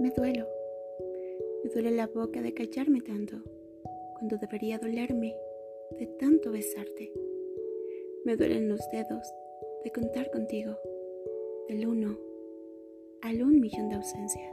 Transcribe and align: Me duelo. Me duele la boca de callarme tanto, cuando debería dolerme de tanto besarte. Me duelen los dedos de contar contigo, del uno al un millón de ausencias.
Me 0.00 0.10
duelo. 0.10 0.46
Me 1.64 1.70
duele 1.70 1.90
la 1.90 2.06
boca 2.06 2.40
de 2.40 2.54
callarme 2.54 3.00
tanto, 3.00 3.36
cuando 4.14 4.36
debería 4.38 4.78
dolerme 4.78 5.34
de 5.98 6.06
tanto 6.20 6.52
besarte. 6.52 7.12
Me 8.24 8.36
duelen 8.36 8.68
los 8.68 8.80
dedos 8.92 9.26
de 9.82 9.90
contar 9.90 10.30
contigo, 10.30 10.76
del 11.68 11.86
uno 11.88 12.16
al 13.22 13.42
un 13.42 13.58
millón 13.58 13.88
de 13.88 13.96
ausencias. 13.96 14.52